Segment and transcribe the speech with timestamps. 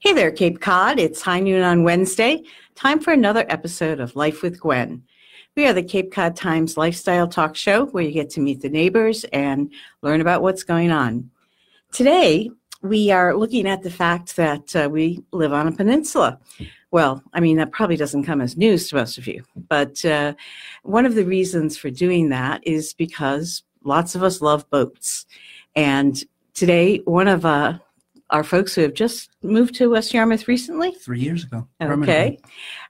[0.00, 0.98] Hey there, Cape Cod.
[0.98, 2.42] It's high noon on Wednesday.
[2.74, 5.02] Time for another episode of Life with Gwen.
[5.56, 8.68] We are the Cape Cod Times lifestyle talk show where you get to meet the
[8.68, 9.72] neighbors and
[10.02, 11.30] learn about what's going on.
[11.92, 12.50] Today,
[12.82, 16.38] we are looking at the fact that uh, we live on a peninsula.
[16.90, 20.34] Well, I mean, that probably doesn't come as news to most of you, but uh,
[20.82, 25.24] one of the reasons for doing that is because lots of us love boats.
[25.74, 26.22] And
[26.52, 27.78] today, one of uh,
[28.30, 30.92] our folks who have just moved to West Yarmouth recently.
[30.92, 31.66] Three years ago.
[31.80, 32.38] Okay.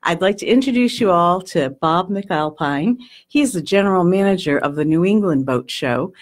[0.02, 2.96] I'd like to introduce you all to Bob McAlpine.
[3.28, 6.12] He's the general manager of the New England Boat Show,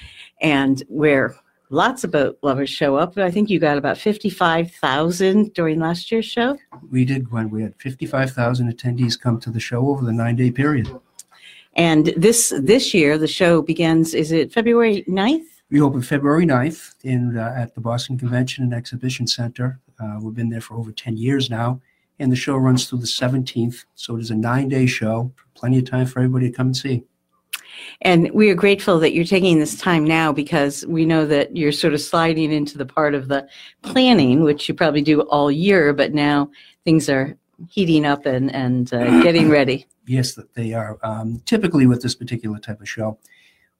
[0.41, 1.36] and where
[1.70, 3.16] lots of boat lovers show up.
[3.19, 6.56] I think you got about 55,000 during last year's show.
[6.91, 10.50] We did when we had 55,000 attendees come to the show over the nine day
[10.50, 10.88] period.
[11.77, 15.53] And this this year, the show begins, is it February 9th?
[15.74, 19.80] We open February 9th in, uh, at the Boston Convention and Exhibition Center.
[19.98, 21.80] Uh, we've been there for over 10 years now,
[22.20, 23.84] and the show runs through the 17th.
[23.97, 26.77] So it is a nine day show, plenty of time for everybody to come and
[26.77, 27.02] see.
[28.02, 31.72] And we are grateful that you're taking this time now because we know that you're
[31.72, 33.45] sort of sliding into the part of the
[33.83, 36.52] planning, which you probably do all year, but now
[36.84, 37.36] things are
[37.69, 39.86] heating up and, and uh, getting ready.
[40.06, 41.00] Yes, they are.
[41.02, 43.19] Um, typically, with this particular type of show,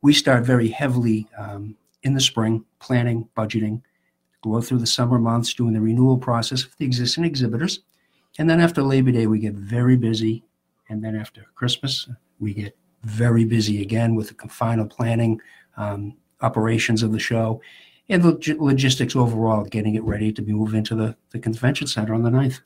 [0.03, 3.83] we start very heavily um, in the spring, planning, budgeting,
[4.43, 7.81] go through the summer months, doing the renewal process for the existing exhibitors.
[8.39, 10.45] And then after Labor Day, we get very busy.
[10.89, 15.41] And then after Christmas, we get very busy again with the final planning,
[15.77, 17.61] um, operations of the show,
[18.09, 22.15] and the log- logistics overall, getting it ready to move into the, the convention center
[22.15, 22.61] on the 9th.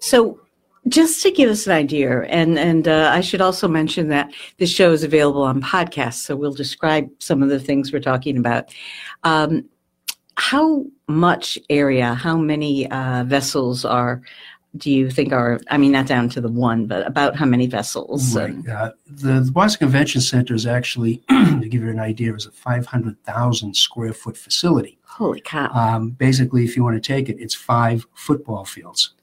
[0.00, 0.40] So,
[0.86, 4.70] just to give us an idea, and and uh, I should also mention that this
[4.70, 8.72] show is available on podcast, so we'll describe some of the things we're talking about.
[9.24, 9.64] Um,
[10.36, 14.22] how much area, how many uh, vessels are?
[14.76, 15.58] Do you think are?
[15.70, 18.36] I mean, not down to the one, but about how many vessels?
[18.36, 18.50] Right.
[18.50, 22.46] Um, Uh, the, the Boston Convention Center is actually, to give you an idea, is
[22.46, 24.98] a 500,000 square foot facility.
[25.04, 25.72] holy cow!
[25.74, 29.14] Um, basically, if you want to take it, it's five football fields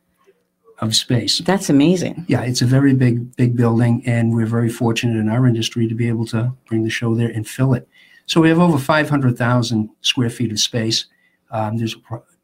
[0.80, 1.40] of space.
[1.40, 2.26] That's amazing.
[2.28, 5.96] Yeah, it's a very big, big building, and we're very fortunate in our industry to
[5.96, 7.88] be able to bring the show there and fill it.
[8.26, 11.06] So we have over 500,000 square feet of space.
[11.52, 11.96] Um, there's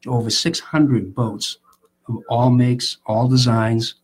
[0.06, 1.58] over 600 boats
[2.08, 3.94] of all makes, all designs,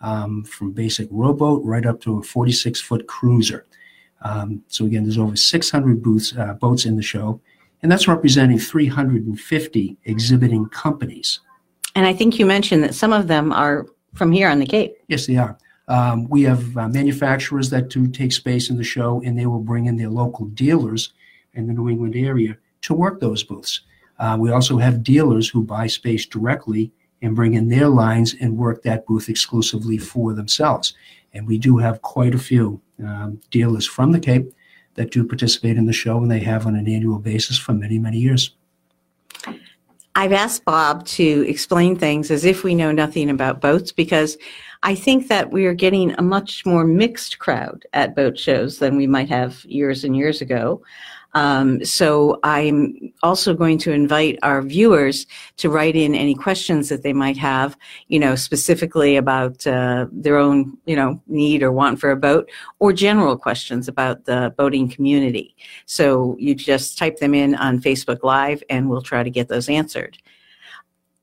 [0.00, 3.66] um, from basic rowboat right up to a 46 foot cruiser.
[4.22, 7.40] Um, so again, there's over 600 booths, uh, boats in the show,
[7.82, 11.40] and that's representing 350 exhibiting companies.
[11.94, 14.96] And I think you mentioned that some of them are from here on the Cape.
[15.08, 15.58] Yes, they are.
[15.88, 19.60] Um, we have uh, manufacturers that do take space in the show, and they will
[19.60, 21.12] bring in their local dealers
[21.52, 23.80] in the New England area to work those booths.
[24.18, 28.56] Uh, we also have dealers who buy space directly and bring in their lines and
[28.56, 30.94] work that booth exclusively for themselves.
[31.32, 34.52] And we do have quite a few um, dealers from the Cape
[34.94, 37.98] that do participate in the show, and they have on an annual basis for many,
[37.98, 38.54] many years.
[40.16, 44.38] I've asked Bob to explain things as if we know nothing about boats because
[44.84, 48.96] I think that we are getting a much more mixed crowd at boat shows than
[48.96, 50.82] we might have years and years ago.
[51.34, 57.02] Um, so I'm also going to invite our viewers to write in any questions that
[57.02, 57.76] they might have,
[58.08, 62.48] you know, specifically about uh, their own, you know, need or want for a boat,
[62.78, 65.56] or general questions about the boating community.
[65.86, 69.68] So you just type them in on Facebook Live, and we'll try to get those
[69.68, 70.18] answered.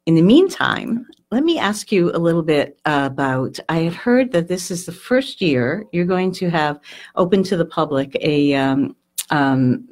[0.06, 3.60] In the meantime, let me ask you a little bit about.
[3.70, 6.80] I had heard that this is the first year you're going to have
[7.16, 8.96] open to the public a um,
[9.30, 9.88] um,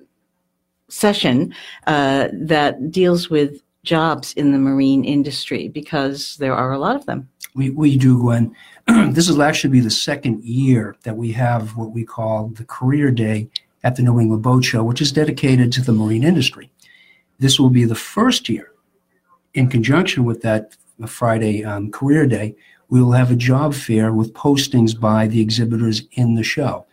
[0.89, 1.53] session
[1.87, 7.05] uh, that deals with jobs in the marine industry because there are a lot of
[7.05, 7.29] them.
[7.55, 8.55] We, we do, Gwen.
[8.87, 13.11] this will actually be the second year that we have what we call the Career
[13.11, 13.49] Day
[13.83, 16.69] at the New England Boat Show, which is dedicated to the marine industry.
[17.39, 18.71] This will be the first year,
[19.53, 20.75] in conjunction with that
[21.07, 22.55] Friday um, Career Day,
[22.89, 26.85] we will have a job fair with postings by the exhibitors in the show.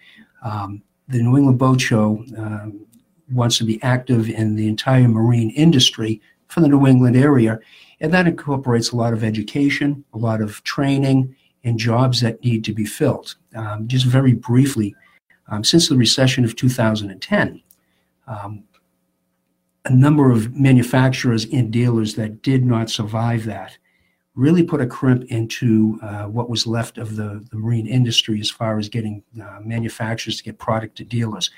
[0.43, 2.87] Um, the New England Boat Show um,
[3.31, 7.59] wants to be active in the entire marine industry for the New England area,
[8.01, 11.35] and that incorporates a lot of education, a lot of training,
[11.65, 13.35] and jobs that need to be filled.
[13.55, 14.95] Um, just very briefly,
[15.49, 17.63] um, since the recession of 2010,
[18.29, 18.65] um,
[19.85, 23.79] a number of manufacturers and dealers that did not survive that
[24.37, 28.51] really put a crimp into uh, what was left of the, the marine industry as
[28.51, 31.51] far as getting uh, manufacturers to get product to dealers.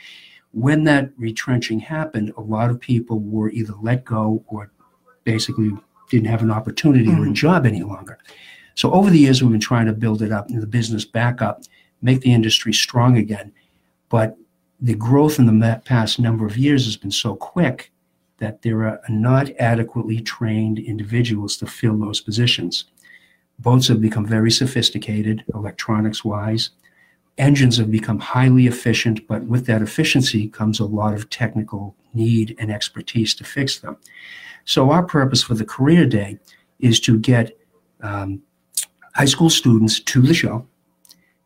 [0.53, 4.71] When that retrenching happened, a lot of people were either let go or
[5.25, 5.73] basically
[6.11, 7.35] didn't have an opportunity or a Mhm.
[7.35, 8.19] job any longer.
[8.75, 11.43] So over the years, we've been trying to build it up and the business back
[11.43, 11.63] up,
[12.01, 13.53] make the industry strong again.
[14.09, 14.39] But
[14.81, 17.93] the growth in the past number of years has been so quick
[18.39, 22.85] that there are not adequately trained individuals to fill those positions.
[23.59, 26.71] Boats have become very sophisticated, electronics wise.
[27.39, 32.57] Engines have become highly efficient, but with that efficiency comes a lot of technical need
[32.59, 33.97] and expertise to fix them.
[34.65, 36.39] So, our purpose for the Career Day
[36.81, 37.57] is to get
[38.03, 38.43] um,
[39.15, 40.67] high school students to the show,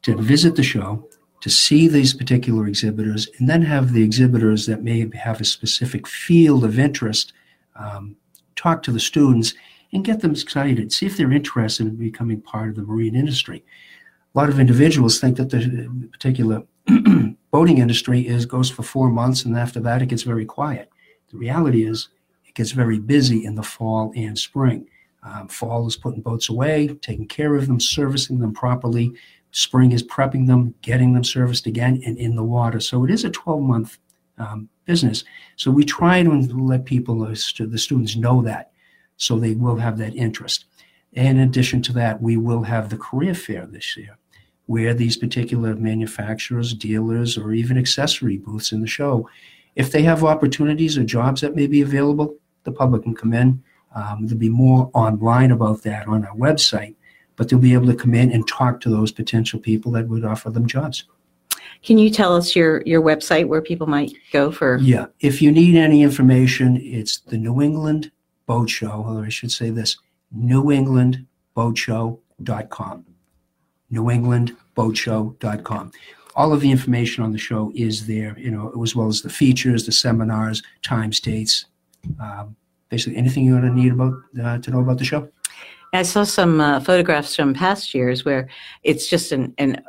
[0.02, 1.08] to visit the show,
[1.40, 6.06] to see these particular exhibitors, and then have the exhibitors that may have a specific
[6.06, 7.32] field of interest
[7.76, 8.16] um,
[8.56, 9.54] talk to the students
[9.92, 13.64] and get them excited, see if they're interested in becoming part of the marine industry.
[14.34, 16.62] A lot of individuals think that the particular
[17.50, 20.90] boating industry is goes for four months, and after that it gets very quiet.
[21.30, 22.08] The reality is,
[22.46, 24.88] it gets very busy in the fall and spring.
[25.22, 29.12] Um, fall is putting boats away, taking care of them, servicing them properly.
[29.52, 32.80] Spring is prepping them, getting them serviced again, and in the water.
[32.80, 33.98] So it is a 12 month
[34.38, 35.24] um, business.
[35.56, 38.72] So we try to let people, uh, the students, know that
[39.16, 40.64] so they will have that interest.
[41.14, 44.16] And in addition to that, we will have the career fair this year,
[44.66, 49.28] where these particular manufacturers, dealers, or even accessory booths in the show,
[49.74, 53.62] if they have opportunities or jobs that may be available, the public can come in.
[53.94, 56.94] Um, there'll be more online about that on our website,
[57.36, 60.24] but they'll be able to come in and talk to those potential people that would
[60.24, 61.04] offer them jobs.
[61.82, 64.78] Can you tell us your, your website where people might go for?
[64.80, 68.12] Yeah, if you need any information, it's the New England
[68.46, 69.96] Boat Show, or I should say this,
[70.30, 73.04] New England Boat newenglandboatshow.com.
[73.92, 75.92] newenglandboatshow.com.
[76.34, 79.28] All of the information on the show is there, you know, as well as the
[79.28, 81.66] features, the seminars, times, dates,
[82.20, 82.56] um,
[82.88, 85.28] basically anything you're going to need about uh, to know about the show.
[85.92, 88.48] I saw some uh, photographs from past years where
[88.82, 89.84] it's just an, an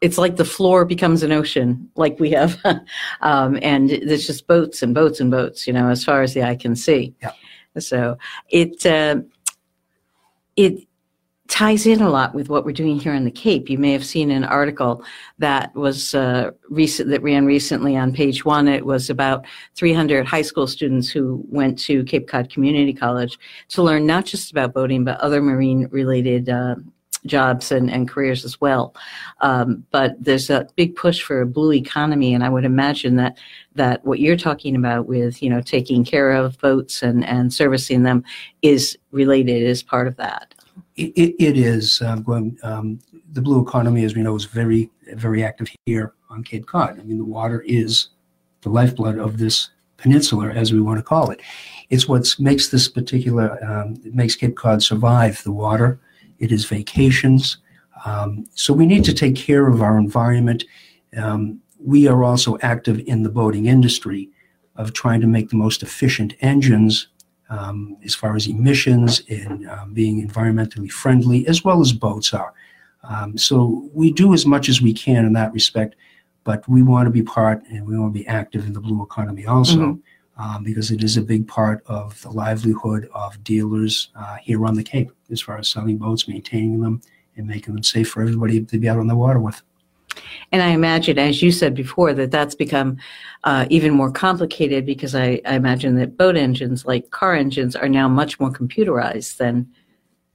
[0.00, 2.58] it's like the floor becomes an ocean, like we have,
[3.22, 6.42] um, and there's just boats and boats and boats, you know, as far as the
[6.42, 7.14] eye can see.
[7.22, 7.32] Yeah.
[7.78, 8.16] So
[8.50, 9.22] it uh,
[10.56, 10.86] it
[11.48, 13.68] ties in a lot with what we're doing here in the Cape.
[13.68, 15.04] You may have seen an article
[15.38, 18.66] that was uh, recent that ran recently on page one.
[18.66, 19.44] It was about
[19.74, 23.38] 300 high school students who went to Cape Cod Community College
[23.68, 26.48] to learn not just about boating but other marine related.
[26.48, 26.76] Uh,
[27.26, 28.94] jobs and, and careers as well.
[29.40, 33.38] Um, but there's a big push for a blue economy, and I would imagine that
[33.76, 38.02] that what you're talking about with you know taking care of boats and, and servicing
[38.02, 38.24] them
[38.60, 40.54] is related as part of that.
[40.96, 42.56] It, it, is um, going.
[42.62, 43.00] Um,
[43.32, 47.00] the blue economy, as we know, is very very active here on Cape Cod.
[47.00, 48.10] I mean, the water is
[48.62, 51.40] the lifeblood of this peninsula, as we want to call it.
[51.90, 55.42] It's what makes this particular um, it makes Cape Cod survive.
[55.42, 55.98] The water,
[56.38, 57.58] it is vacations.
[58.04, 60.64] Um, so we need to take care of our environment.
[61.16, 64.30] Um, we are also active in the boating industry
[64.76, 67.08] of trying to make the most efficient engines
[67.50, 72.54] um, as far as emissions and um, being environmentally friendly, as well as boats are.
[73.02, 75.94] Um, so we do as much as we can in that respect,
[76.42, 79.02] but we want to be part and we want to be active in the blue
[79.02, 79.78] economy also.
[79.78, 80.00] Mhm.
[80.36, 84.74] Um, because it is a big part of the livelihood of dealers uh, here on
[84.74, 87.00] the Cape, as far as selling boats, maintaining them,
[87.36, 89.62] and making them safe for everybody to be out on the water with.
[90.52, 92.96] And I imagine, as you said before, that that's become
[93.44, 97.88] uh, even more complicated because I, I imagine that boat engines, like car engines, are
[97.88, 99.68] now much more computerized than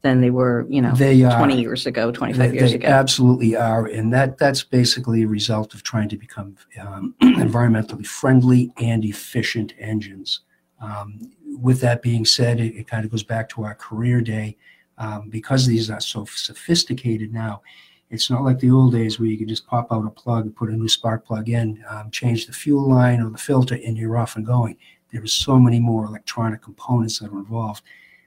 [0.02, 1.38] than they were, you know, They are.
[1.38, 2.88] 20 years ago, 25 They- years they ago.
[2.88, 8.72] absolutely are, and that that's basically a result of trying to become um, environmentally friendly
[8.78, 10.42] and efficient engines.
[10.82, 14.56] Um, with that being said, it, it kind of goes back to our career day
[14.98, 17.62] um, because these are so sophisticated now.
[18.10, 20.70] It's not like the old days where you could just pop out a plug, put
[20.70, 24.18] a new spark plug in, um, change the fuel line or the filter, and you're
[24.18, 24.78] off and going.
[25.12, 27.84] There are so many more electronic components that are involved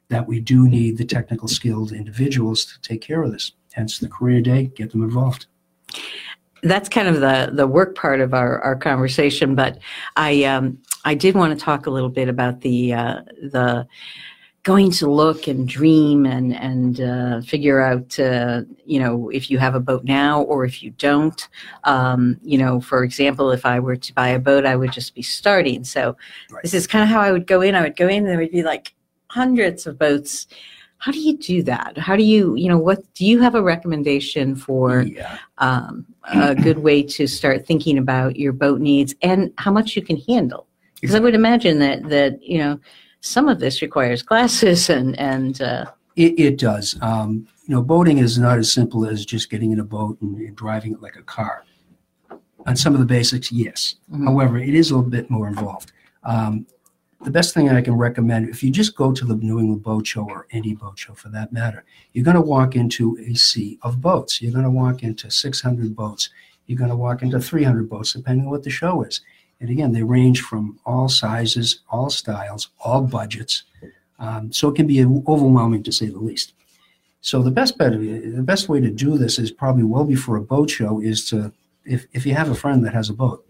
[0.09, 3.53] that we do need the technical skilled individuals to take care of this.
[3.73, 5.47] Hence the career day, get them involved.
[6.63, 9.55] that's kind of the the work part of our, our conversation.
[9.55, 9.79] But
[10.17, 13.87] I um, I did want to talk a little bit about the uh, the
[14.65, 19.59] going to look and dream and and uh, figure out uh, you know if you
[19.59, 21.49] have a boat now or if you don't.
[21.85, 25.15] Um, you know, for example, if I were to buy a boat, I would just
[25.15, 25.85] be starting.
[25.85, 26.17] So
[26.51, 26.63] Right.
[26.63, 27.75] this is kind of how I would go in.
[27.75, 28.95] I would go in and there would be like
[29.29, 30.47] hundreds of boats.
[30.99, 31.99] How do you do that?
[31.99, 35.39] How do you, you know, what do you have a recommendation for Yeah.
[35.59, 40.03] um, a good way to start thinking about your boat needs and how much you
[40.03, 40.69] can handle.
[41.01, 42.79] Because I would imagine that that you know
[43.23, 45.87] some of this requires classes and and uh,
[46.17, 46.99] It, it does.
[47.01, 50.55] Um, you know, boating is not as simple as just getting in a boat and,
[50.55, 51.65] driving it like a car.
[52.67, 53.97] On some of the basics, yes.
[54.13, 54.25] Mhm.
[54.25, 55.93] However, it is a little bit more involved.
[56.23, 56.67] Um,
[57.25, 60.07] the best thing I can recommend, if you just go to the New England Boat
[60.07, 63.79] Show or any boat show for that matter, you're going to walk into a sea
[63.83, 64.43] of boats.
[64.43, 66.31] You're going to walk into 600 boats.
[66.67, 69.21] You're going to walk into 300 boats, depending on what the show is.
[69.63, 73.63] And again, they range from all sizes, all styles, all budgets.
[74.19, 76.53] Um, so it can be overwhelming to say the least.
[77.21, 80.43] So the best bet, the best way to do this is probably well before a
[80.43, 81.53] boat show is to,
[81.85, 83.47] if, if you have a friend that has a boat,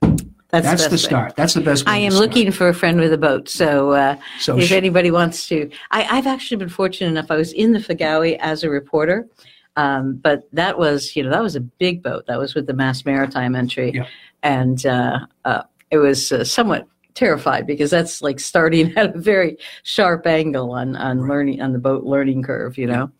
[0.00, 1.36] that's, that's the, the start.
[1.36, 4.16] That's the best way I am looking for a friend with a boat, so uh,
[4.40, 7.30] So if sh- anybody wants to, I, I've actually been fortunate enough.
[7.30, 9.28] I was in the Figawi as a reporter,
[9.76, 12.26] um, but that was, you know, that was a big boat.
[12.26, 14.06] That was with the Mass Maritime entry, Yeah.
[14.42, 19.58] and uh, uh, it was uh, somewhat terrified because that's like starting at a very
[19.82, 21.28] sharp angle on on Right.
[21.28, 22.78] learning on the boat learning curve.
[22.78, 23.10] You know,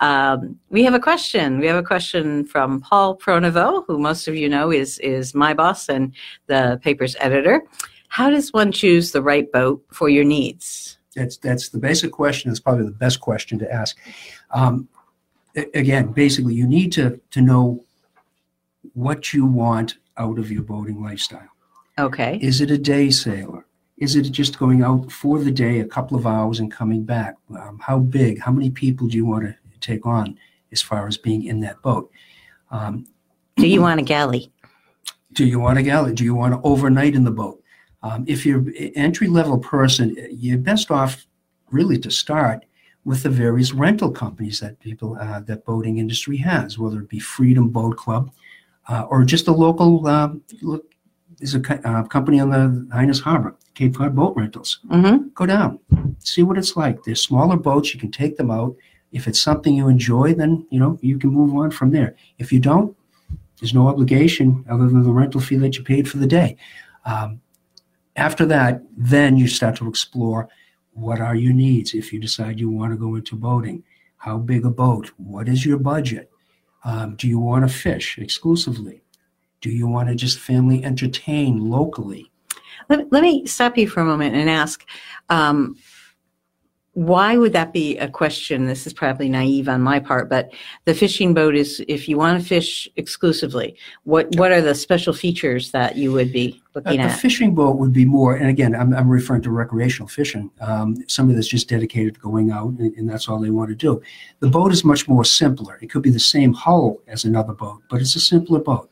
[0.00, 1.58] um, we have a question.
[1.58, 5.54] We have a question from Paul Pronovost, who most of you know is is my
[5.54, 6.12] boss and
[6.46, 7.62] the paper's editor.
[8.08, 10.98] How does one choose the right boat for your needs?
[11.14, 12.50] That's that's the basic question.
[12.50, 13.96] It's probably the best question to ask.
[14.52, 14.88] Um,
[15.74, 17.84] again, basically, you need to to know
[18.94, 21.48] what you want out of your boating lifestyle.
[21.98, 22.38] Okay.
[22.42, 23.66] Is it a day sailor?
[23.98, 27.36] Is it just going out for the day, a couple of hours, and coming back?
[27.58, 28.40] Um, how big?
[28.40, 30.38] How many people do you want to take on
[30.72, 32.10] as far as being in that boat?
[32.70, 33.06] Um,
[33.56, 34.50] Do you want a galley?
[35.32, 36.12] do you want a galley?
[36.12, 37.62] Do you want to overnight in the boat?
[38.02, 38.64] Um, if you're
[38.94, 41.26] entry level person, you're best off
[41.70, 42.64] really to start
[43.04, 47.18] with the various rental companies that people uh, that boating industry has, whether it be
[47.18, 48.30] Freedom Boat Club
[48.88, 50.06] uh, or just a local.
[50.06, 50.84] Um, look,
[51.38, 54.80] there's a co- uh, company on the Hyannis Harbor, Cape Cod Boat Rentals.
[54.90, 55.28] Mm-hmm.
[55.34, 55.78] Go down,
[56.18, 57.02] see what it's like.
[57.04, 58.76] There's smaller boats, you can take them out.
[59.12, 62.14] If it's something you enjoy, then you know you can move on from there.
[62.38, 62.96] If you don't,
[63.58, 66.56] there's no obligation other than the rental fee that you paid for the day.
[67.04, 67.40] Um,
[68.16, 70.48] after that, then you start to explore
[70.92, 73.82] what are your needs if you decide you want to go into boating.
[74.16, 75.10] How big a boat?
[75.16, 76.30] What is your budget?
[76.84, 79.02] Um, do you want to fish exclusively?
[79.60, 82.30] Do you want to just family entertain locally?
[82.88, 84.84] Let, let me stop you for a moment and ask
[85.28, 85.76] um,
[86.94, 88.66] why would that be a question?
[88.66, 90.50] This is probably naive on my part, but
[90.86, 95.12] the fishing boat is if you want to fish exclusively, what, what are the special
[95.12, 97.20] features that you would be A, looking a at?
[97.20, 100.50] fishing boat would be more, and again, I'm, I'm referring to recreational fishing.
[100.60, 103.76] Um, somebody that's just dedicated to going out, and, and that's all they want to
[103.76, 104.02] do.
[104.40, 105.78] The boat is much more simpler.
[105.80, 108.90] It could be the same hull as another boat, but it's a simpler boat.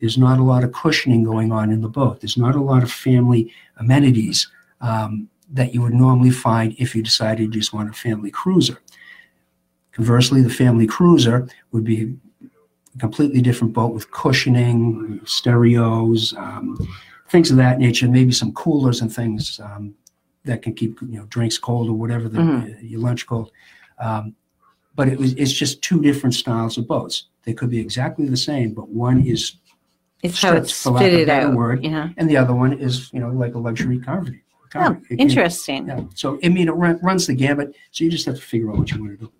[0.00, 2.20] There's not a lot of cushioning going on in the boat.
[2.20, 4.48] There's not a lot of family amenities
[4.80, 8.78] um, that you would normally find if you decided you just want a family cruiser.
[9.92, 12.16] Conversely, the family cruiser would be
[12.94, 16.78] a completely different boat with cushioning, stereos, um,
[17.28, 18.08] things of that nature.
[18.08, 19.94] Maybe some coolers and things um,
[20.44, 22.90] that can keep you know drinks cold or whatever the, Mhm.
[22.90, 23.50] your lunch cold.
[23.98, 24.34] Um,
[24.96, 27.24] but it was it's just two different styles of boats.
[27.44, 29.56] They could be exactly the same, but one is
[30.22, 31.54] It's how it's for lack of a fitted better out.
[31.54, 31.84] word.
[31.84, 32.08] Yeah.
[32.16, 33.98] and the other one is you know like a luxury
[34.74, 34.92] Oh, car.
[35.02, 35.86] It can- interesting.
[35.88, 36.00] yeah.
[36.14, 37.74] So I mean, it run, runs the gamut.
[37.90, 39.32] So you just have to figure out what you want to do.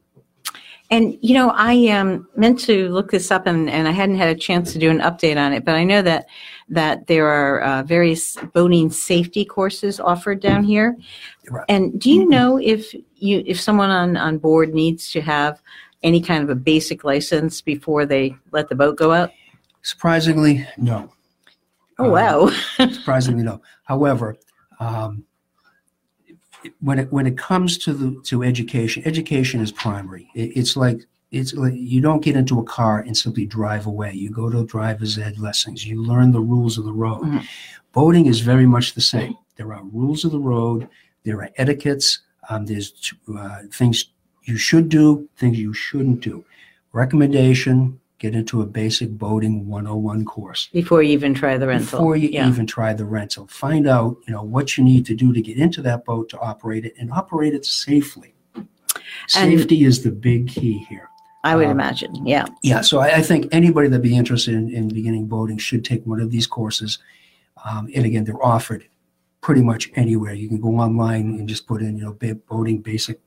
[0.90, 4.28] And you know, I um, meant to look this up, and, and I hadn't had
[4.28, 5.64] a chance to do an update on it.
[5.64, 6.26] But I know that
[6.68, 10.94] that there are uh, various boating safety courses offered down here.
[11.50, 11.64] Right.
[11.70, 15.62] And do you know if you if someone on on board needs to have
[16.02, 19.30] any kind of a basic license before they let the boat go out?
[19.80, 21.10] Surprisingly, no.
[21.98, 22.50] Oh Um, wow!
[22.76, 23.62] surprisingly no.
[23.84, 24.36] However,
[24.82, 25.24] um,
[26.80, 30.28] when it when it comes to the to education, education is primary.
[30.34, 34.12] It, it's like it's like you don't get into a car and simply drive away.
[34.12, 35.86] You go to driver's ed lessons.
[35.86, 37.22] You learn the rules of the road.
[37.24, 37.44] Mhm.
[37.92, 39.34] Boating is very much the same.
[39.56, 40.88] There are rules of the road.
[41.24, 42.20] There are etiquettes.
[42.48, 42.92] Um, there's
[43.38, 43.96] uh, things
[44.44, 46.44] you should do, things you shouldn't do.
[46.92, 51.98] Recommendation: get into a basic boating 101 course before you even try the rental.
[51.98, 52.48] before you yeah.
[52.48, 53.48] even try the rental.
[53.48, 56.38] Find out, you know, what you need to do to get into that boat to
[56.38, 58.34] operate it and operate it safely.
[59.26, 61.08] Safety is the big key here.
[61.42, 62.24] I would um, imagine.
[62.24, 62.46] Yeah.
[62.62, 66.06] Yeah, so I, I think anybody that'd be interested in, in beginning boating should take
[66.06, 66.98] one of these courses.
[67.64, 68.86] Um, and again, they're offered
[69.40, 70.34] pretty much anywhere.
[70.34, 73.18] You can go online and just put in, you know, boating basic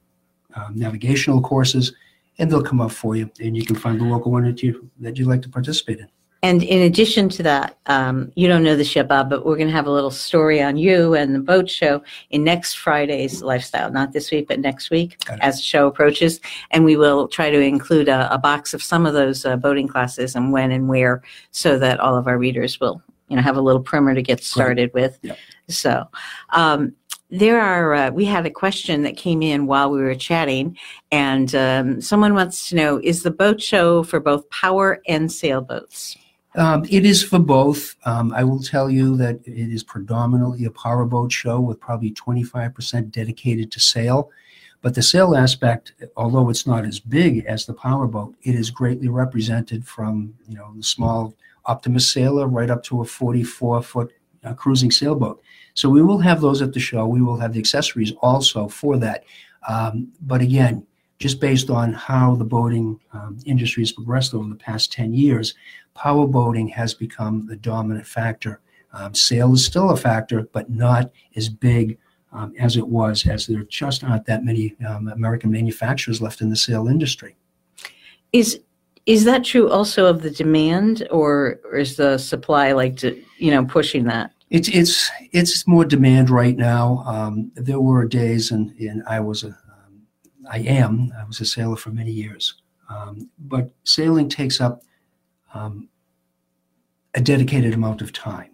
[0.55, 1.93] um, navigational courses,
[2.37, 4.89] and they'll come up for you, and you can find the local one that you
[4.99, 6.07] that you'd like to participate in.
[6.45, 9.69] And in addition to that, um, you don't know this yet, Bob, but we're going
[9.69, 13.91] to have a little story on you and the boat show in next Friday's lifestyle,
[13.91, 16.39] not this week, but next week as the show approaches.
[16.69, 19.87] And we will try to include a, a box of some of those uh, boating
[19.87, 23.57] classes and when and where so that all of our readers will, you know, have
[23.57, 25.17] a little primer to get started with.
[25.23, 25.39] Yep.
[25.67, 26.07] So,
[26.51, 26.93] um,
[27.29, 30.77] there are, uh, we had a question that came in while we were chatting,
[31.11, 36.17] and um, someone wants to know is the boat show for both power and sailboats?
[36.55, 37.95] Um, it is for both.
[38.05, 42.11] Um, I will tell you that it is predominantly a power boat show with probably
[42.11, 44.31] 25% dedicated to sail.
[44.81, 48.69] But the sail aspect, although it's not as big as the power boat, it is
[48.69, 54.13] greatly represented from you know the small Optimist sailor right up to a 44 foot
[54.45, 55.41] uh, cruising sailboat.
[55.73, 57.05] So we will have those at the show.
[57.05, 59.25] We will have the accessories also for that.
[59.67, 60.85] Um, but again,
[61.19, 65.53] just based on how the boating um, industry has progressed over the past 10 years,
[65.93, 68.61] power boating has become the dominant factor.
[68.93, 71.97] Um, sail is still a factor, but not as big
[72.31, 76.49] um, as it was, as there just aren't that many um, American manufacturers left in
[76.49, 77.35] the sail industry.
[78.33, 78.59] Is
[79.05, 83.51] is that true also of the demand, or, or is the supply like to, you
[83.51, 84.31] know pushing that?
[84.55, 87.03] It's it's it's more demand right now.
[87.05, 89.93] Um, there were days, and, and I was a, um,
[90.49, 92.55] I am, I was a sailor for many years.
[92.89, 94.81] Um, but sailing takes up
[95.53, 95.89] um,
[97.15, 98.51] a dedicated amount of time.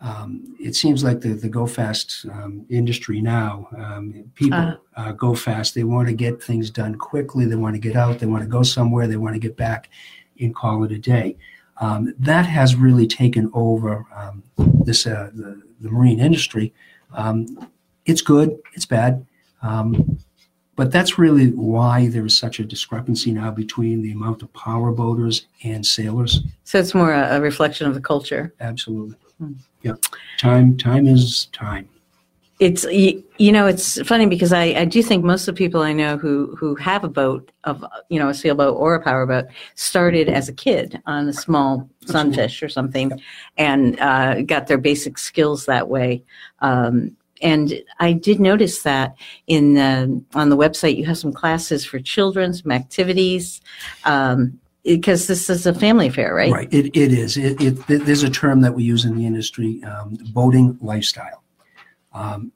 [0.00, 3.68] Um, it seems like the the go fast um, industry now.
[3.78, 4.76] Um, people Uh.
[4.96, 5.74] uh, go fast.
[5.74, 7.46] They want to get things done quickly.
[7.46, 8.18] They want to get out.
[8.18, 9.06] They want to go somewhere.
[9.06, 9.90] They want to get back
[10.40, 11.36] and call it a day.
[11.78, 14.42] Um, that has really taken over um,
[14.84, 16.72] this uh, the, the marine industry.
[17.12, 17.68] Um,
[18.06, 18.56] it's good.
[18.74, 19.26] It's bad.
[19.62, 20.18] Um,
[20.76, 24.92] but that's really why there is such a discrepancy now between the amount of power
[24.92, 26.42] boaters and sailors.
[26.64, 28.54] So it's more a, a reflection of the culture.
[28.60, 29.16] Absolutely.
[29.38, 29.52] Hmm.
[29.82, 30.04] Yep.
[30.38, 30.76] Time.
[30.76, 31.88] Time is time.
[32.58, 35.82] It's you, you know it's funny because I, I do think most of the people
[35.82, 39.46] I know who who have a boat of you know a sailboat or a powerboat
[39.74, 43.20] started as a kid on a small sunfish or something,
[43.58, 46.22] and uh, got their basic skills that way.
[46.60, 51.84] Um, and I did notice that in um on the website you have some classes
[51.84, 53.60] for children, some activities,
[54.04, 56.52] um, because this is a family affair, right?
[56.52, 56.72] Right.
[56.72, 57.36] It, it is.
[57.36, 61.42] It, it, there's a term that we use in the industry, um, boating lifestyle.
[62.12, 62.52] Um,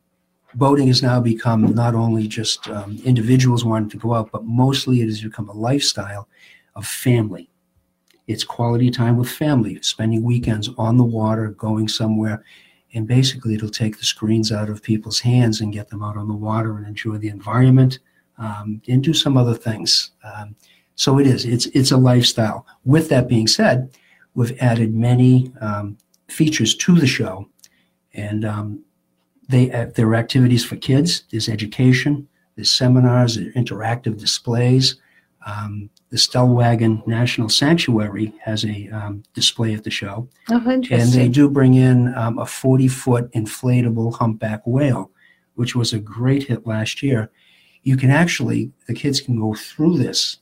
[0.54, 5.00] boating has now become not only just um, individuals wanting to go out, but mostly
[5.00, 6.28] it has become a lifestyle
[6.74, 7.50] of family.
[8.26, 12.44] It's quality time with family, spending weekends on the water, going somewhere,
[12.94, 16.28] and basically it'll take the screens out of people's hands and get them out on
[16.28, 17.98] the water and enjoy the environment
[18.38, 20.12] um, and do some other things.
[20.24, 20.54] Um,
[20.94, 21.44] so it is.
[21.44, 22.66] It's it's a lifestyle.
[22.84, 23.96] With that being said,
[24.34, 25.96] we've added many um,
[26.28, 27.48] features to the show,
[28.14, 28.84] and um,
[29.50, 31.24] they uh, there are activities for kids.
[31.30, 32.28] There's education.
[32.56, 33.36] There's seminars.
[33.36, 34.96] There's interactive displays.
[35.46, 41.28] Um, the Stellwagen National Sanctuary has a um, display at the show, Oh, and they
[41.28, 45.10] do bring in um, a 40 foot inflatable humpback whale,
[45.54, 47.30] which was a great hit last year.
[47.82, 50.38] You can actually, the kids can go through this,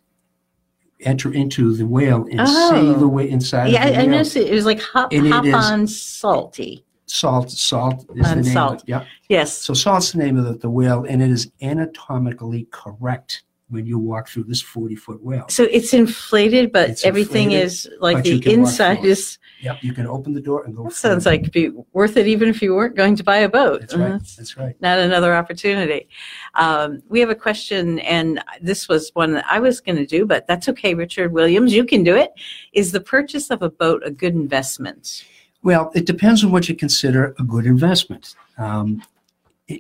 [1.01, 2.71] enter into the whale, and Oh.
[2.71, 6.85] see the way inside yeah, I, I noticed it, was like hop, hop on salty.
[7.11, 8.53] Salt, salt is On the name.
[8.53, 8.75] salt.
[8.75, 8.89] Of it.
[8.89, 9.05] Yeah.
[9.29, 9.57] Yes.
[9.59, 13.99] So salt's the name of the, the whale, and it is anatomically correct when you
[13.99, 15.45] walk through this 40 foot whale.
[15.51, 19.39] So it's inflated, but It's everything inflated, is like the inside is.
[19.61, 20.85] Yep, you can open the door and go.
[20.85, 23.49] That sounds like it'd be worth it, even if you weren't going to buy a
[23.49, 23.81] boat.
[23.81, 24.13] That's right.
[24.13, 24.81] That's That's right.
[24.81, 26.09] not another opportunity.
[26.55, 30.25] Um, we have a question, and this was one that I was going to do,
[30.27, 31.75] but that's okay, Richard Williams.
[31.75, 32.31] You can do it.
[32.73, 35.25] Is the purchase of a boat a good investment?
[35.69, 38.35] Well, it depends on what you consider a good investment.
[38.57, 39.03] Um,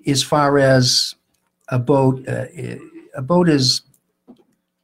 [0.07, 1.15] as far as
[1.69, 2.45] a boat, uh,
[3.15, 3.81] a boat is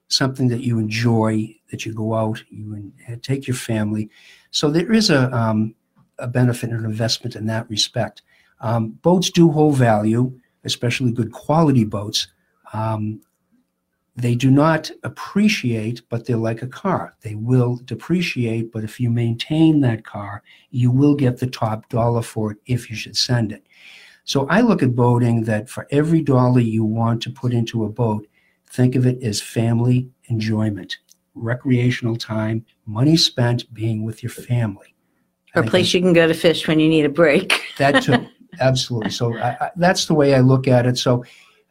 [0.09, 2.91] something that you enjoy, that you go out, you
[3.21, 4.09] take your family.
[4.51, 5.75] So there is a, um,
[6.19, 8.23] a benefit and investment in that respect.
[8.63, 10.33] Um, boats do hold value,
[10.65, 12.29] especially good quality boats.
[12.73, 13.21] Um,
[14.17, 17.17] they do not appreciate, but they're like a car.
[17.23, 22.23] They will depreciate, but if you maintain that car, you will get the top dollar
[22.23, 23.67] for it if you should send it.
[24.25, 27.89] So I look at boating that for every dollar you want to put into a
[27.89, 28.27] boat,
[28.71, 30.99] think of it as family enjoyment,
[31.35, 34.95] recreational time, money spent being with your family.
[35.57, 37.63] Or a place you can go to fish when you need a break?
[37.79, 38.27] that too,
[38.61, 39.11] absolutely.
[39.11, 40.99] So I, I, that's the way I look at it.
[40.99, 41.25] So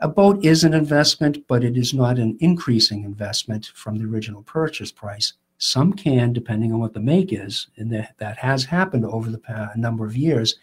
[0.04, 4.44] a boat is an investment, but it is not an increasing investment from the original
[4.44, 5.32] purchase price.
[5.60, 9.38] Some can, depending on what the make is, and that, that has happened over the
[9.38, 10.56] past number of years.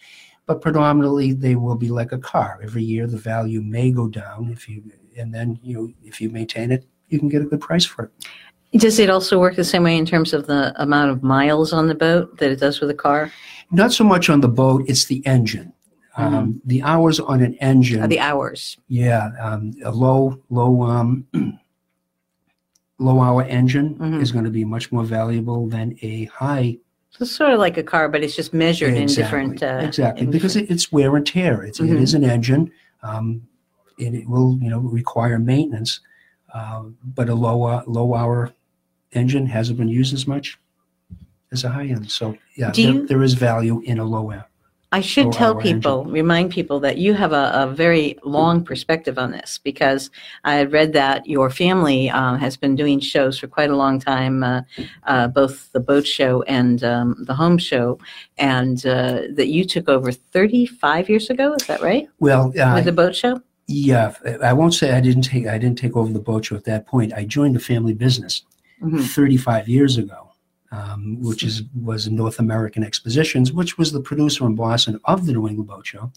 [0.44, 2.60] But predominantly, they will be like a car.
[2.62, 4.82] Every year, the value may go down if you,
[5.16, 8.78] and then you if you maintain it, you can get a good price for it.
[8.78, 11.86] Does it also work the same way in terms of the amount of miles on
[11.86, 13.32] the boat that it does with a car?
[13.70, 15.72] Not so much on the boat; it's the engine.
[16.20, 18.02] Um, the hours on an engine.
[18.02, 18.76] Uh, the hours.
[18.88, 21.26] Yeah, um, a low, low, um,
[22.98, 24.20] low hour engine Mhm.
[24.20, 26.78] is going to be much more valuable than a high.
[27.10, 29.62] So it's sort of like a car, but it's just measured in different.
[29.62, 31.62] Uh, exactly, in because different- it, it's wear and tear.
[31.62, 31.90] It's, Mhm.
[31.96, 32.70] it is an engine,
[33.02, 33.42] um,
[33.98, 36.00] and it will, you know, require maintenance.
[36.54, 38.52] Uh, but a low, uh, low hour
[39.12, 40.58] engine hasn't been used as much
[41.52, 42.10] as a high end.
[42.10, 44.46] So yeah, there, you- there is value in a low hour.
[44.92, 49.18] I should low tell people, remind people that you have a, a very long perspective
[49.18, 50.10] on this because
[50.42, 54.00] I had read that your family uh, has been doing shows for quite a long
[54.00, 54.62] time, uh,
[55.04, 58.00] uh, both the boat show and um, the home show,
[58.36, 61.54] and uh, that you took over 35 years ago.
[61.54, 62.08] Is that right?
[62.18, 63.40] Well, uh, With the boat show?
[63.68, 66.64] Yeah, I won't say I didn't take I didn't take over the boat show at
[66.64, 67.12] that point.
[67.12, 68.42] I joined the family business
[68.82, 69.04] Mhm.
[69.04, 70.29] 35 years ago,
[70.72, 75.32] um, which is was North American Expositions, which was the producer in Boston of the
[75.32, 76.12] New England Boat Show,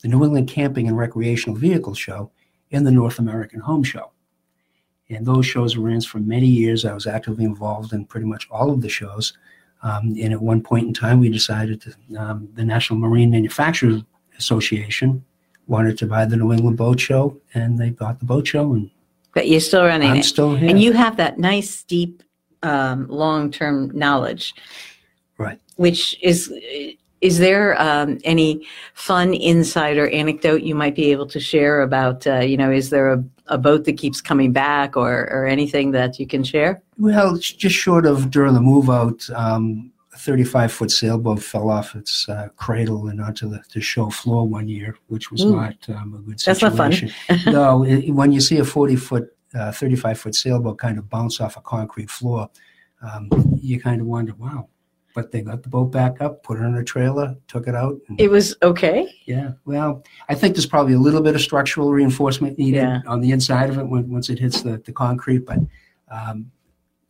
[0.00, 2.30] the New England Camping and Recreational Vehicle Show,
[2.70, 4.12] and the North American Home Show.
[5.10, 6.84] And those shows ran for many years.
[6.84, 9.32] I was actively involved in pretty much all of the shows.
[9.82, 14.02] Um, and at one point in time, we decided to, um, the National Marine Manufacturers
[14.38, 15.24] Association
[15.66, 18.90] wanted to buy the New England Boat Show, and they bought the boat show, and
[19.34, 20.24] But you're still running I'm it.
[20.24, 20.68] still here.
[20.68, 22.22] And you have that nice, deep,
[22.62, 24.54] um, long-term knowledge.
[25.36, 25.60] Right.
[25.76, 26.52] Which is,
[27.20, 32.40] is there um, any fun insider anecdote you might be able to share about, uh,
[32.40, 36.18] you know, is there a, a boat that keeps coming back or, or anything that
[36.18, 36.82] you can share?
[36.98, 41.94] well, just short of during the move out, um, a 35 foot sailboat fell off
[41.94, 45.54] its uh, cradle and onto the, the show floor one year, which was Ooh.
[45.54, 46.92] not um, a good That's not fun.
[46.92, 47.52] situation.
[47.52, 51.56] no, it, when you see a 40 foot, 35 foot sailboat kind of bounce off
[51.56, 52.50] a concrete floor,
[53.02, 53.28] um,
[53.60, 54.68] you kind of wonder, wow.
[55.14, 57.98] But they got the boat back up, put it on a trailer, took it out.
[58.08, 59.08] And, It was okay.
[59.24, 63.00] yeah, well, I think there's probably a little bit of structural reinforcement needed Yeah.
[63.06, 65.46] on the inside of it when, once it hits the, the concrete.
[65.46, 65.58] But
[66.10, 66.50] um,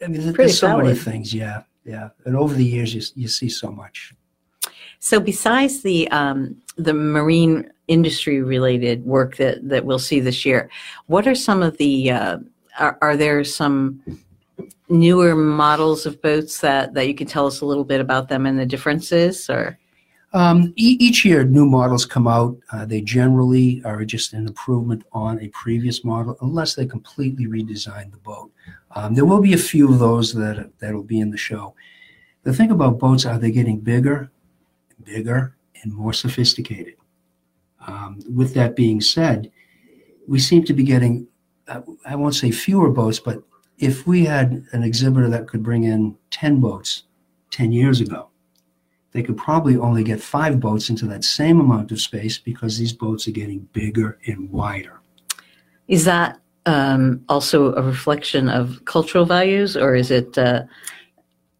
[0.02, 0.98] I mean, there- Pretty there's so many solid.
[1.04, 1.34] things.
[1.34, 2.10] Yeah, yeah.
[2.24, 4.14] And over the years, you, you see so much.
[5.00, 10.70] So besides the um, the marine industry related work that, that we'll see this year,
[11.06, 12.38] what are some of the uh,
[12.78, 14.00] are, are there some
[14.88, 18.46] newer models of boats that, that you can tell us a little bit about them
[18.46, 19.78] and the differences or
[20.32, 22.56] Um, e- each year, new models come out.
[22.72, 28.10] Uh, they generally are just an improvement on a previous model, unless they completely redesign
[28.10, 28.50] the boat.
[28.96, 31.74] Um, there will be a few of those that that'll be in the show.
[32.42, 34.30] The thing about boats are they're getting bigger,
[35.08, 36.94] bigger, and more sophisticated.
[37.86, 39.50] Um, with that being said,
[40.26, 41.26] we seem to be getting,
[42.04, 43.42] I won't say fewer boats, but
[43.78, 47.04] if we had an exhibitor that could bring in 10 boats
[47.50, 48.28] 10 years ago,
[49.12, 52.92] they could probably only get five boats into that same amount of space because these
[52.92, 55.00] boats are getting bigger and wider.
[55.86, 60.62] is that um, also a reflection of cultural values or is it uh,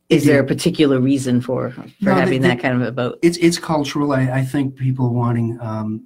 [0.09, 3.19] is there a particular reason for for No, having they- that kind of a boat?
[3.23, 4.13] It's it's cultural.
[4.13, 6.05] I, I think people wanting um,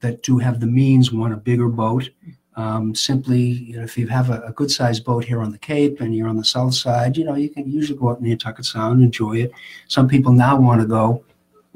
[0.00, 2.10] that do have the means want a bigger boat.
[2.56, 5.58] Um, simply, you know, if you have a, a good sized boat here on the
[5.58, 8.64] Cape and you're on the south side, you know, you can usually go out Nantucket
[8.64, 9.52] Sound and enjoy it.
[9.88, 11.24] Some people now want to go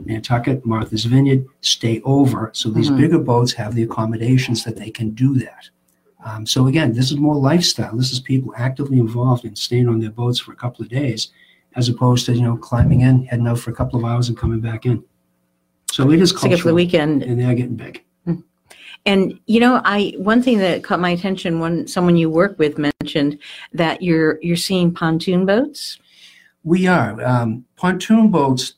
[0.04, 2.50] Nantucket, Martha's Vineyard, stay over.
[2.54, 2.96] So these Mhm.
[2.98, 5.70] bigger boats have the accommodations that they can do that.
[6.24, 7.96] Um, so again, this is more lifestyle.
[7.96, 11.28] This is people actively involved in staying on their boats for a couple of days,
[11.76, 14.38] as opposed to you know climbing in, heading out for a couple of hours, and
[14.38, 15.02] coming back in.
[15.90, 18.04] So it is Stick it for the weekend and they are getting big.
[19.06, 22.78] And you know, I one thing that caught my attention when someone you work with
[22.78, 23.38] mentioned
[23.72, 25.98] that you're you're seeing pontoon boats.
[26.62, 28.74] We are um, pontoon boats.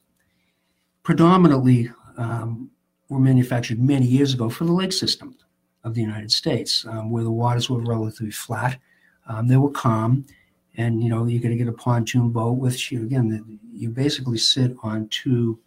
[1.04, 2.68] Predominantly um,
[3.08, 5.36] were manufactured many years ago for the lake system
[5.84, 8.78] of the United States, um, where the waters were relatively flat.
[9.28, 10.26] Um, they were calm,
[10.76, 13.28] and you know you're going to get a pontoon boat with you again.
[13.28, 15.58] The, you basically sit on two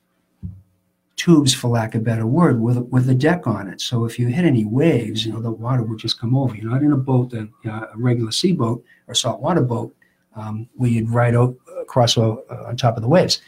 [1.15, 3.81] tubes, for lack of a better word, with with a deck on it.
[3.81, 6.55] So if you hit any waves, you know the water would just come over.
[6.55, 9.93] You're not in a boat that you know, a regular sea boat or saltwater boat
[10.35, 13.41] um, where you'd ride out across uh, on top of the waves.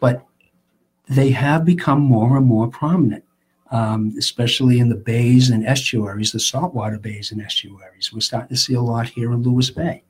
[0.00, 0.24] But
[1.08, 3.24] they have become more and more prominent,
[3.70, 8.12] um, especially in the bays and estuaries, the saltwater bays and estuaries.
[8.12, 10.02] We're starting to see a lot here in Lewis Bay.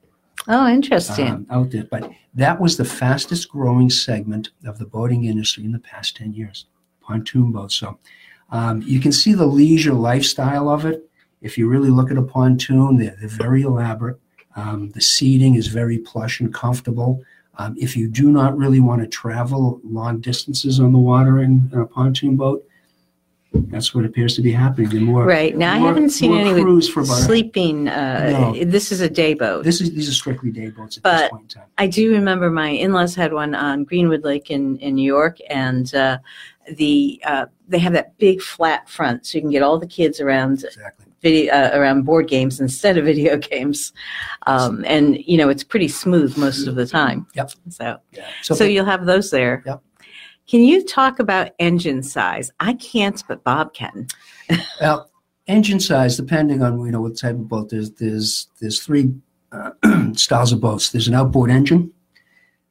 [0.46, 1.28] Oh, interesting.
[1.28, 1.84] um, out there.
[1.84, 6.34] But that was the fastest growing segment of the boating industry in the past 10
[6.34, 6.66] years
[7.02, 7.74] pontoon boats.
[7.74, 7.98] So
[8.50, 11.08] um, you can see the leisure lifestyle of it.
[11.40, 14.18] If you really look at a pontoon, they're, they're very elaborate.
[14.56, 17.22] Um, the seating is very plush and comfortable.
[17.56, 21.70] Um, if you do not really want to travel long distances on the water in,
[21.72, 22.64] in a pontoon boat,
[23.52, 24.88] that's what appears to be happening.
[24.90, 27.88] The more right now, I haven't seen any cruise for about sleeping.
[27.88, 28.64] Uh, No.
[28.64, 29.64] This is a day boat.
[29.64, 31.64] This is these are strictly day boats at But- this point in time.
[31.78, 35.92] I do remember my in-laws had one on Greenwood Lake in, in New York, and
[35.94, 36.18] uh,
[36.76, 40.20] the uh, they have that big flat front, so you can get all the kids
[40.20, 41.06] around Exactly.
[41.22, 43.92] video uh, around board games instead of video games,
[44.46, 47.26] um, and you know it's pretty smooth most of the time.
[47.34, 47.50] Yep.
[47.70, 48.26] So Yeah.
[48.42, 49.62] so, you'll have those there.
[49.66, 49.82] Yep.
[50.48, 52.50] Can you talk about engine size?
[52.58, 54.08] I can't, but Bob can.
[54.80, 55.10] Well,
[55.46, 57.68] engine size, depending on you know what type of boat.
[57.68, 59.12] There's there's there's three
[59.52, 59.72] uh,
[60.14, 60.90] styles of boats.
[60.90, 61.92] There's an outboard engine.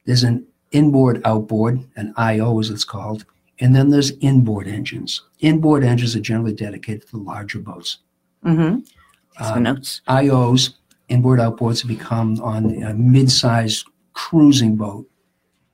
[0.06, 3.24] There's an inboard outboard, an IO as it's called,
[3.60, 5.22] and then there's inboard engines.
[5.40, 7.98] Inboard engines are generally dedicated to the larger boats.
[8.44, 9.44] Mm-hmm.
[9.44, 10.00] Um, notes.
[10.08, 10.74] IOs,
[11.08, 15.06] inboard outboards, have become on a mid-sized cruising boat,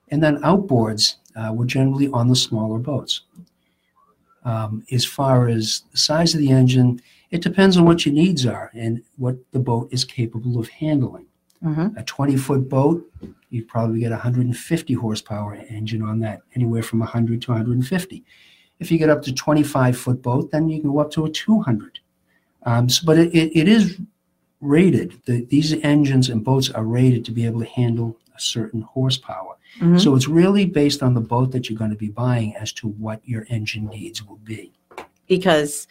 [0.08, 3.22] and then outboards uh, were generally on the smaller boats.
[4.44, 8.46] Um, as far as the size of the engine, it depends on what your needs
[8.46, 11.26] are and what the boat is capable of handling.
[11.64, 11.96] Mm-hmm.
[11.98, 13.10] A 20-foot boat,
[13.48, 18.24] you'd probably get a 150 horsepower engine on that, anywhere from 100 to 150.
[18.80, 22.00] If you get up to 25-foot boat, then you can go up to a 200.
[22.64, 23.98] Um, so, but it, it, it is
[24.60, 25.20] rated.
[25.24, 29.56] The, these engines and boats are rated to be able to handle a certain horsepower.
[29.80, 30.00] Mhm.
[30.00, 32.88] So it's really based on the boat that you're going to be buying as to
[32.88, 34.72] what your engine needs will be.
[35.26, 35.86] because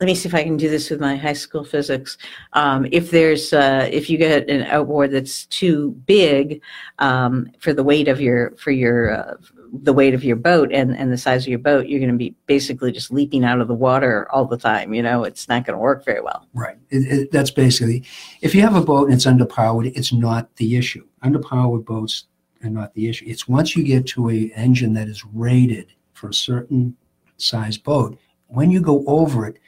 [0.00, 2.18] let me see if I can do this with my high school physics.
[2.52, 6.60] Um, if there's uh, if you get an outboard that's too big
[7.00, 9.34] um, for the weight of your for your uh,
[9.72, 12.16] the weight of your boat and, and the size of your boat, you're going to
[12.16, 14.94] be basically just leaping out of the water all the time.
[14.94, 16.46] You know, it's not going to work very well.
[16.54, 16.78] Right.
[16.90, 18.04] It, it, that's basically,
[18.40, 21.07] if you have a boat and it's underpowered, it's not the issue.
[21.22, 22.24] Underpowered boats
[22.62, 23.26] are not the issue.
[23.28, 26.96] It's once you get to a engine that is rated for a certain
[27.36, 29.58] size boat, when you go over it,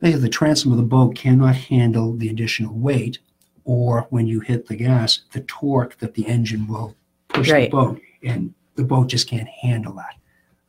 [0.00, 3.18] the transom of the boat cannot handle the additional weight,
[3.64, 6.96] or when you hit the gas, the torque that the engine will
[7.28, 7.70] push Right.
[7.70, 10.16] the boat, and the boat just can't handle that.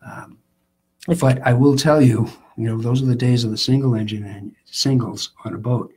[0.05, 0.37] Um,
[1.19, 4.23] but I will tell you, you know, those are the days of the single engine
[4.23, 5.91] and singles on a boat.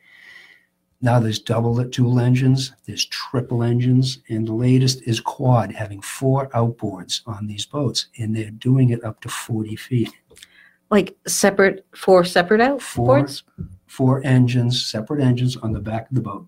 [1.03, 6.49] Now there's double dual engines, there's triple engines, and the latest is quad, having four
[6.49, 10.11] outboards on these boats, and they're doing it up to 40 feet.
[10.91, 13.43] Like separate four separate outboards.
[13.87, 16.47] Four engines, separate engines on the back of the boat.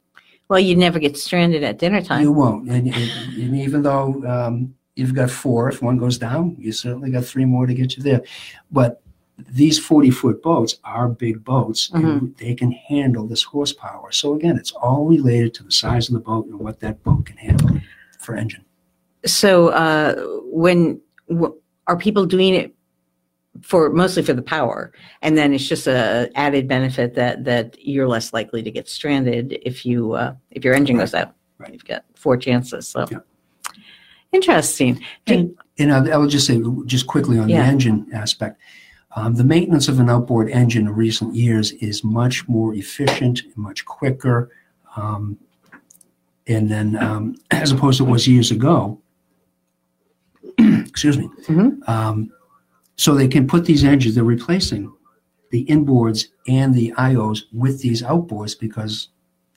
[0.48, 2.22] Well, you never get stranded at dinner time.
[2.22, 2.68] You won't.
[2.70, 7.11] And, and, and even though um, you've got four, if one goes down, you certainly
[7.11, 8.22] got three more to get you there.
[8.70, 9.02] But
[9.38, 14.11] these 40 foot boats are big boats and they can handle this horsepower.
[14.11, 17.27] So again, it's all related to the size of the boat and what that boat
[17.27, 17.79] can handle
[18.18, 18.64] for engine.
[19.24, 21.55] So uh, when w-
[21.87, 22.74] are people doing it
[23.62, 28.07] for mostly for the power, and then it's just a added benefit that that you're
[28.09, 31.35] less likely to get stranded if you uh, if your engine goes out.
[31.59, 31.72] Right.
[31.72, 32.88] You've got four chances.
[32.88, 33.18] So Yeah.
[34.33, 35.03] interesting.
[35.27, 37.62] And, and I, I will just say, just quickly on Yeah.
[37.62, 38.61] the engine aspect,
[39.16, 43.84] um, the maintenance of an outboard engine in recent years is much more efficient, much
[43.84, 44.50] quicker,
[44.96, 45.38] um,
[46.46, 49.00] and then um, as opposed to what was years ago.
[50.58, 51.28] excuse me.
[51.46, 51.88] Mhm.
[51.88, 52.32] Um,
[52.96, 54.92] so they can put these engines; they're replacing
[55.50, 59.08] the inboards and the IOs with these outboards because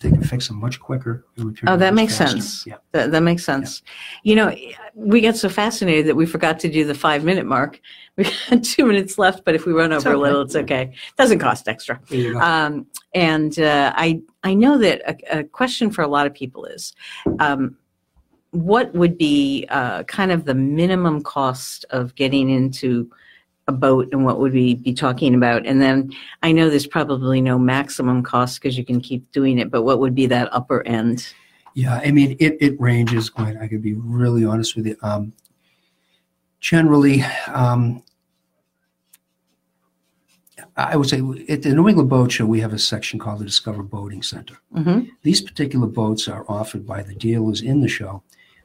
[0.02, 1.26] they can fix them much quicker.
[1.68, 2.38] Oh, that makes faster.
[2.38, 2.66] sense.
[2.66, 2.78] Yeah.
[2.92, 3.84] That, that makes sense.
[4.24, 4.56] You know,
[4.96, 7.80] we got so fascinated that we forgot to do the five minute mark.
[8.18, 10.92] We got two minutes left, but if we run over a little, it's okay.
[11.18, 11.98] Doesn't cost extra.
[12.10, 12.42] There you go.
[12.42, 12.86] Um,
[13.16, 16.94] and uh, I I know that a, a question for a lot of people is,
[17.40, 17.78] um,
[18.52, 23.10] what would be uh, kind of the minimum cost of getting into
[23.74, 25.66] a boat, and what would we be talking about?
[25.66, 26.12] And then
[26.44, 30.00] I know there's probably no maximum cost because you can keep doing it, but what
[30.00, 31.34] would be that upper end?
[31.74, 33.56] Yeah, I mean, it, it ranges quite.
[33.58, 34.98] I could be really honest with you.
[35.02, 35.34] Um,
[36.60, 38.04] generally, um,
[40.76, 43.46] I would say at the New England Boat Show, we have a section called the
[43.46, 44.58] Discover Boating Center.
[44.74, 48.24] hmm These particular boats are offered by the dealers in the show,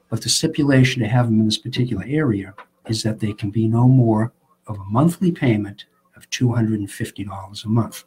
[0.09, 2.53] but the stipulation to have them in this particular area
[2.87, 4.31] is that they can be no more
[4.67, 8.03] of a monthly payment of $250 a month.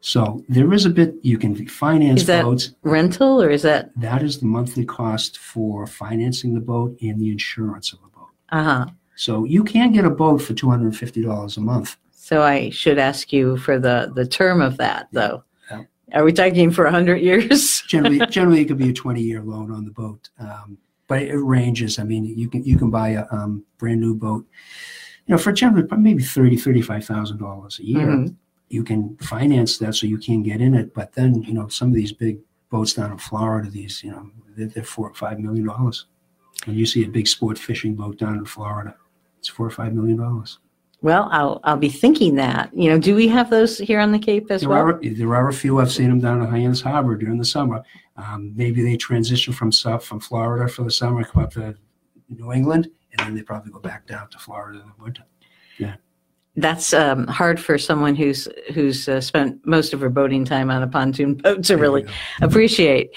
[0.00, 2.72] So there is a bit you can finance Is that- boats.
[2.82, 7.30] Rental or is that, That is the monthly cost for financing the boat and the
[7.30, 8.28] insurance of the boat.
[8.50, 8.86] uh-huh.
[9.18, 11.96] So you can get a boat for two hundred and fifty dollars a month.
[12.12, 15.42] So I should ask you for the, the term of that, though.
[15.70, 15.84] Yeah.
[16.12, 17.80] Are we talking for 100 years?
[17.88, 20.76] Generally, generally it could be a twenty-year loan on the boat, um,
[21.08, 21.98] but it ranges.
[21.98, 24.44] I mean, you can you can buy a um, brand new boat,
[25.26, 28.06] you know, for generally maybe thirty thirty-five thousand dollars a year.
[28.06, 28.36] Mhm.
[28.68, 31.88] You can finance that so you can get in it, but then you know some
[31.88, 32.38] of these big
[32.70, 36.06] boats down in Florida, these you know they're, they're four or five million dollars.
[36.64, 38.96] When you see a big sport fishing boat down in Florida,
[39.38, 40.58] it's four or five million dollars.
[41.02, 42.74] Well, I'll, I'll be thinking that.
[42.74, 44.78] You know, do we have those here on the Cape as There well?
[44.88, 45.78] are there are a few.
[45.78, 47.82] I've seen them down at Hyannis Harbor during the summer.
[48.16, 51.74] Um, maybe they transition from south from Florida for the summer, come up to
[52.30, 55.22] New England, and then they probably go back down to Florida in the winter.
[55.78, 55.96] Yeah.
[56.56, 60.82] That's um, hard for someone who's who's uh, spent most of her boating time on
[60.82, 62.06] a pontoon boat to There really
[62.40, 63.10] appreciate.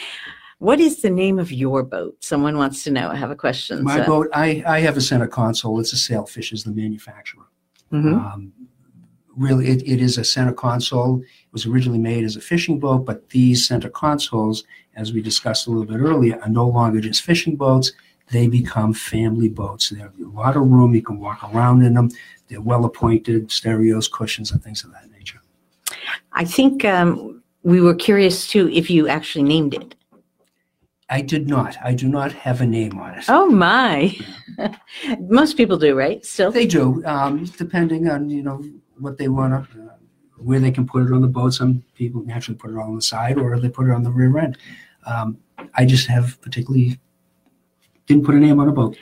[0.57, 2.21] What is the name of your boat?
[2.21, 3.07] Someone wants to know.
[3.09, 3.81] I have a question.
[3.83, 5.79] My so- boat, I, I have a center console.
[5.79, 7.45] It's a Sailfish is the manufacturer.
[7.93, 8.13] Mhm.
[8.13, 8.51] Um,
[9.38, 11.21] really, it, it is a center console.
[11.21, 14.65] It was originally made as a fishing boat, but these center consoles,
[14.97, 17.93] as we discussed a little bit earlier, are no longer just fishing boats.
[18.32, 19.89] They become family boats.
[19.89, 20.94] They have a lot of room.
[20.94, 22.12] You can walk around in them.
[22.48, 25.42] They're well appointed, stereos, cushions, and things of that nature.
[26.34, 29.96] I think um, we were curious too if you actually named it.
[31.10, 31.76] I did not.
[31.84, 33.26] I do not have a name on it.
[33.30, 34.15] Oh my!
[35.20, 36.24] Most people do, right?
[36.24, 36.52] Still.
[36.52, 38.63] They do, um, depending on you know
[39.00, 39.96] what they want to, uh,
[40.38, 41.56] where they can put it on the boat.
[41.56, 44.38] Some people naturally put it on the side, or they put it on the rear
[44.38, 44.60] end.
[45.08, 45.39] Um,
[45.74, 47.00] I just have particularly
[48.10, 48.98] didn't put a name on a boat.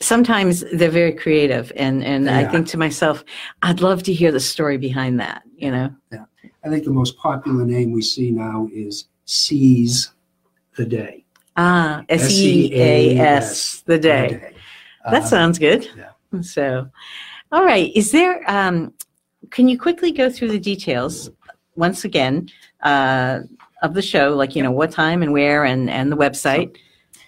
[0.00, 3.24] sometimes they're very creative and and They i think to myself
[3.62, 5.88] i'd love to hear the story behind that you know?
[6.12, 6.24] Yeah.
[6.64, 8.94] I think the most popular name we see now is
[9.24, 10.10] Seize
[10.76, 11.24] the Day.
[11.56, 14.26] ah s-e-a-s the day.
[15.12, 15.82] That Uh, sounds good.
[16.02, 16.12] yeah.
[16.56, 16.64] so
[17.54, 18.76] all right is there um
[19.54, 21.14] can you quickly go through the details
[21.86, 22.34] once again
[22.90, 23.34] uh
[23.86, 26.70] of the show like you know what time and where and and the website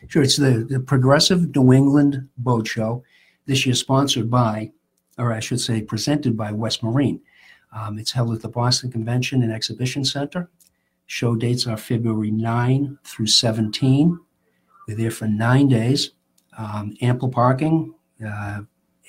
[0.09, 3.05] Sure, it's the, the Progressive New England Boat Show.
[3.47, 4.73] This year sponsored by,
[5.19, 7.21] or I should say presented by West Marine.
[7.73, 10.51] Um, it's held at the Boston Convention and Exhibition Center.
[11.07, 14.19] Show dates are February 9 through 17.
[14.87, 16.13] We're there for nine days.
[16.57, 18.61] Um, ample parking, uh,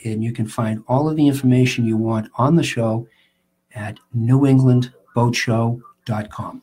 [0.05, 3.07] and you can find all of the information you want on the show
[3.73, 6.61] at newenglandboatshow.com.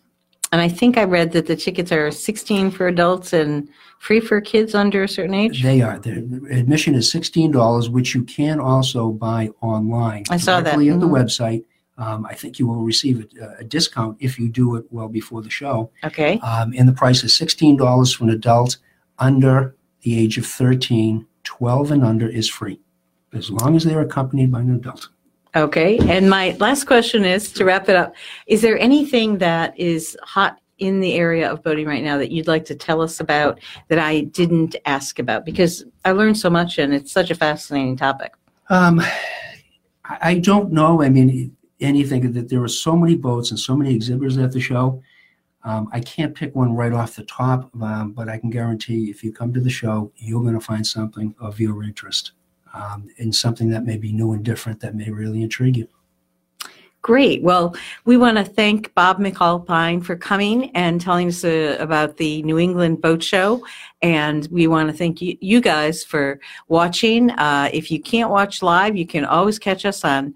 [0.52, 4.40] and i think i read that the tickets are 16 for adults and free for
[4.40, 5.98] kids under a certain age They are.
[5.98, 6.12] The
[6.52, 10.22] admission is sixteen dollars, which you can also buy online.
[10.30, 10.64] I saw that.
[10.76, 11.18] directly at the Mhm.
[11.24, 11.64] website.
[11.96, 15.42] Um, I think you will receive a, a discount if you do it well before
[15.42, 15.90] the show.
[16.04, 18.76] okay Um, and the price is sixteen dollars for an adult
[19.18, 21.26] under the age of 13.
[21.42, 22.78] 12 and under is free,
[23.32, 25.08] as long as they're accompanied by an adult.
[25.56, 28.14] Okay, and my last question is to wrap it up.
[28.46, 32.46] Is there anything that is hot in the area of boating right now that you'd
[32.46, 33.58] like to tell us about
[33.88, 35.44] that I didn't ask about?
[35.44, 38.34] Because I learned so much and it's such a fascinating topic.
[38.68, 39.02] Um,
[40.04, 41.02] I, don't know.
[41.02, 44.60] I mean, anything that there are so many boats and so many exhibitors at the
[44.60, 45.02] show.
[45.64, 49.24] Um, I can't pick one right off the top, um, but I can guarantee if
[49.24, 52.32] you come to the show, you're going to find something of your interest
[52.74, 55.88] um, and something that may be new and different that may really intrigue you.
[57.00, 57.42] Great.
[57.42, 62.42] Well, we want to thank Bob McAlpine for coming and telling us uh, about the
[62.42, 63.64] New England Boat Show.
[64.02, 67.30] And we want to thank you, you guys for watching.
[67.30, 70.34] Uh, if you can't watch live, you can always catch us on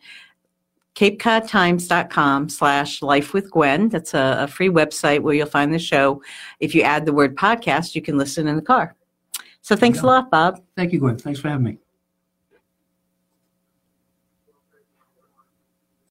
[0.94, 3.88] capecodtimes.com slash life with Gwen.
[3.88, 6.22] That's a, a free website where you'll find the show.
[6.60, 8.94] If you add the word podcast, you can listen in the car.
[9.62, 10.62] So thanks a lot, Bob.
[10.76, 11.18] Thank you, Gwen.
[11.18, 11.81] Thanks for having me.